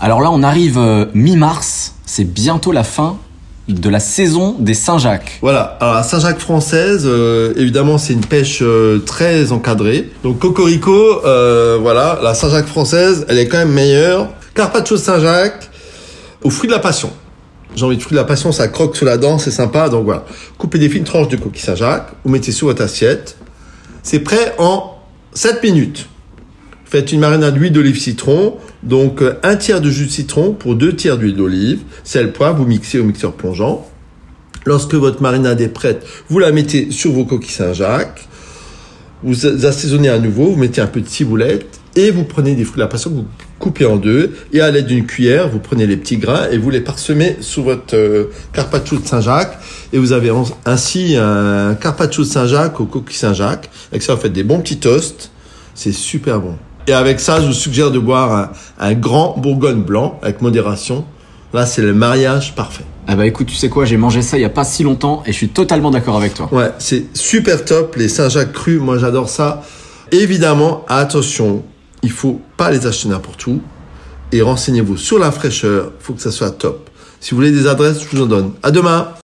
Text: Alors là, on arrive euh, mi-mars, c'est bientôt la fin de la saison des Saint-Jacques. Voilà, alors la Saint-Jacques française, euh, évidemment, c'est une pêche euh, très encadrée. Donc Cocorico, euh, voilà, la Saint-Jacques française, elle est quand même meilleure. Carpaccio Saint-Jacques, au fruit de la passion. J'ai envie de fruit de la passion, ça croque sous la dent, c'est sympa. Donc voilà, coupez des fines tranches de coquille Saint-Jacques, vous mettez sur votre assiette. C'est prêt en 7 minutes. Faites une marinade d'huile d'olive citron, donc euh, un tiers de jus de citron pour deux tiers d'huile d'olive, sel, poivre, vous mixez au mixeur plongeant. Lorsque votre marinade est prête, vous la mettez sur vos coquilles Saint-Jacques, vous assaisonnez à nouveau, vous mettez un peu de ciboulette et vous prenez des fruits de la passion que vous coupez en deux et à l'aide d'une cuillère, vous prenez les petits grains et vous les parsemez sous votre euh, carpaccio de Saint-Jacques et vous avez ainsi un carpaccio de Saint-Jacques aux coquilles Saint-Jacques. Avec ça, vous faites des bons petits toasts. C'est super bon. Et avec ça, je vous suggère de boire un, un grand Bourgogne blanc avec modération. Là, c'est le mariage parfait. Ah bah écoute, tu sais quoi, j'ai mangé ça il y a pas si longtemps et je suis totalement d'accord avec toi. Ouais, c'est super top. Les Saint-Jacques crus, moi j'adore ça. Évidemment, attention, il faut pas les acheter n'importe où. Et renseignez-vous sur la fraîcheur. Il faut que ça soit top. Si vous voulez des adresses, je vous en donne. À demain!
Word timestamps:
Alors 0.00 0.22
là, 0.22 0.30
on 0.32 0.42
arrive 0.42 0.78
euh, 0.78 1.04
mi-mars, 1.12 1.94
c'est 2.06 2.24
bientôt 2.24 2.72
la 2.72 2.84
fin 2.84 3.18
de 3.68 3.88
la 3.90 4.00
saison 4.00 4.56
des 4.58 4.74
Saint-Jacques. 4.74 5.38
Voilà, 5.42 5.76
alors 5.80 5.94
la 5.94 6.02
Saint-Jacques 6.02 6.38
française, 6.38 7.02
euh, 7.04 7.52
évidemment, 7.56 7.98
c'est 7.98 8.14
une 8.14 8.24
pêche 8.24 8.60
euh, 8.62 8.98
très 9.04 9.52
encadrée. 9.52 10.10
Donc 10.22 10.38
Cocorico, 10.38 11.24
euh, 11.24 11.78
voilà, 11.80 12.18
la 12.22 12.34
Saint-Jacques 12.34 12.66
française, 12.66 13.26
elle 13.28 13.38
est 13.38 13.46
quand 13.46 13.58
même 13.58 13.72
meilleure. 13.72 14.28
Carpaccio 14.54 14.96
Saint-Jacques, 14.96 15.68
au 16.42 16.50
fruit 16.50 16.68
de 16.68 16.72
la 16.72 16.80
passion. 16.80 17.10
J'ai 17.76 17.84
envie 17.84 17.96
de 17.96 18.02
fruit 18.02 18.16
de 18.16 18.20
la 18.20 18.26
passion, 18.26 18.50
ça 18.50 18.68
croque 18.68 18.96
sous 18.96 19.04
la 19.04 19.16
dent, 19.16 19.38
c'est 19.38 19.52
sympa. 19.52 19.88
Donc 19.88 20.04
voilà, 20.04 20.24
coupez 20.58 20.78
des 20.78 20.88
fines 20.88 21.04
tranches 21.04 21.28
de 21.28 21.36
coquille 21.36 21.62
Saint-Jacques, 21.62 22.08
vous 22.24 22.30
mettez 22.30 22.52
sur 22.52 22.66
votre 22.66 22.82
assiette. 22.82 23.36
C'est 24.02 24.20
prêt 24.20 24.54
en 24.58 24.96
7 25.34 25.62
minutes. 25.62 26.08
Faites 26.90 27.12
une 27.12 27.20
marinade 27.20 27.54
d'huile 27.54 27.72
d'olive 27.72 28.00
citron, 28.00 28.56
donc 28.82 29.22
euh, 29.22 29.34
un 29.44 29.54
tiers 29.54 29.80
de 29.80 29.88
jus 29.88 30.06
de 30.06 30.10
citron 30.10 30.50
pour 30.50 30.74
deux 30.74 30.92
tiers 30.96 31.18
d'huile 31.18 31.36
d'olive, 31.36 31.82
sel, 32.02 32.32
poivre, 32.32 32.56
vous 32.56 32.66
mixez 32.66 32.98
au 32.98 33.04
mixeur 33.04 33.32
plongeant. 33.32 33.88
Lorsque 34.66 34.94
votre 34.94 35.22
marinade 35.22 35.60
est 35.60 35.68
prête, 35.68 36.04
vous 36.28 36.40
la 36.40 36.50
mettez 36.50 36.90
sur 36.90 37.12
vos 37.12 37.24
coquilles 37.24 37.52
Saint-Jacques, 37.52 38.26
vous 39.22 39.46
assaisonnez 39.46 40.08
à 40.08 40.18
nouveau, 40.18 40.50
vous 40.50 40.56
mettez 40.56 40.80
un 40.80 40.88
peu 40.88 41.00
de 41.00 41.06
ciboulette 41.06 41.78
et 41.94 42.10
vous 42.10 42.24
prenez 42.24 42.56
des 42.56 42.64
fruits 42.64 42.78
de 42.78 42.80
la 42.80 42.88
passion 42.88 43.10
que 43.10 43.16
vous 43.18 43.26
coupez 43.60 43.86
en 43.86 43.96
deux 43.96 44.32
et 44.52 44.60
à 44.60 44.72
l'aide 44.72 44.86
d'une 44.86 45.06
cuillère, 45.06 45.48
vous 45.48 45.60
prenez 45.60 45.86
les 45.86 45.96
petits 45.96 46.16
grains 46.16 46.48
et 46.50 46.58
vous 46.58 46.70
les 46.70 46.80
parsemez 46.80 47.36
sous 47.40 47.62
votre 47.62 47.94
euh, 47.94 48.32
carpaccio 48.52 48.98
de 48.98 49.06
Saint-Jacques 49.06 49.56
et 49.92 49.98
vous 49.98 50.10
avez 50.10 50.32
ainsi 50.66 51.14
un 51.16 51.76
carpaccio 51.76 52.24
de 52.24 52.28
Saint-Jacques 52.28 52.80
aux 52.80 52.86
coquilles 52.86 53.16
Saint-Jacques. 53.16 53.70
Avec 53.92 54.02
ça, 54.02 54.16
vous 54.16 54.20
faites 54.20 54.32
des 54.32 54.42
bons 54.42 54.58
petits 54.58 54.78
toasts. 54.80 55.30
C'est 55.76 55.92
super 55.92 56.40
bon. 56.40 56.56
Et 56.90 56.92
avec 56.92 57.20
ça, 57.20 57.40
je 57.40 57.46
vous 57.46 57.52
suggère 57.52 57.92
de 57.92 58.00
boire 58.00 58.32
un, 58.32 58.50
un 58.80 58.94
grand 58.94 59.38
Bourgogne 59.38 59.80
blanc 59.80 60.18
avec 60.22 60.42
modération. 60.42 61.04
Là, 61.54 61.64
c'est 61.64 61.82
le 61.82 61.94
mariage 61.94 62.56
parfait. 62.56 62.82
Ah 63.06 63.14
bah 63.14 63.26
écoute, 63.26 63.46
tu 63.46 63.54
sais 63.54 63.68
quoi, 63.68 63.84
j'ai 63.84 63.96
mangé 63.96 64.22
ça 64.22 64.38
il 64.38 64.40
y 64.40 64.44
a 64.44 64.48
pas 64.48 64.64
si 64.64 64.82
longtemps 64.82 65.22
et 65.24 65.30
je 65.30 65.36
suis 65.36 65.50
totalement 65.50 65.92
d'accord 65.92 66.16
avec 66.16 66.34
toi. 66.34 66.48
Ouais, 66.50 66.72
c'est 66.80 67.04
super 67.16 67.64
top. 67.64 67.94
Les 67.94 68.08
Saint-Jacques 68.08 68.52
crus, 68.52 68.80
moi 68.80 68.98
j'adore 68.98 69.28
ça. 69.28 69.62
Évidemment, 70.10 70.84
attention, 70.88 71.62
il 72.02 72.10
faut 72.10 72.40
pas 72.56 72.72
les 72.72 72.84
acheter 72.88 73.08
n'importe 73.08 73.46
où. 73.46 73.60
Et 74.32 74.42
renseignez-vous 74.42 74.96
sur 74.96 75.20
la 75.20 75.30
fraîcheur. 75.30 75.92
Il 76.00 76.04
faut 76.04 76.14
que 76.14 76.22
ça 76.22 76.32
soit 76.32 76.50
top. 76.50 76.90
Si 77.20 77.30
vous 77.30 77.36
voulez 77.36 77.52
des 77.52 77.68
adresses, 77.68 78.00
je 78.02 78.16
vous 78.16 78.24
en 78.24 78.26
donne. 78.26 78.50
À 78.64 78.72
demain! 78.72 79.10